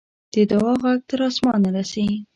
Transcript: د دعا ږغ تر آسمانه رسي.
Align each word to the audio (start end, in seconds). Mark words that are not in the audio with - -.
د 0.33 0.35
دعا 0.51 0.73
ږغ 0.81 0.99
تر 1.09 1.19
آسمانه 1.29 1.69
رسي. 1.77 2.07